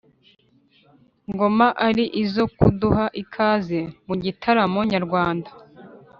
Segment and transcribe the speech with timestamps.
[1.31, 5.49] ngoma ari izo kuduha ikaze mu gitaramo nyarwanda.